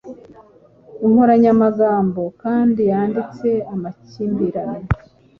inkoranyamagambo 1.05 2.21
kandi 2.41 2.81
yanditse 2.91 3.49
amakimbirane 3.73 4.85